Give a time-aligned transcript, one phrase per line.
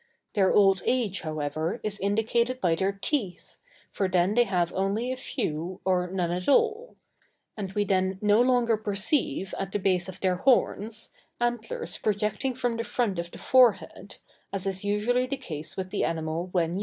[0.33, 3.59] Their old age, however, is indicated by their teeth,
[3.91, 6.95] for then they have only a few, or none at all;
[7.55, 12.77] and we then no longer perceive, at the base of their horns, antlers projecting from
[12.77, 14.17] the front of the forehead,
[14.51, 16.79] as is usually the case with the animal when young.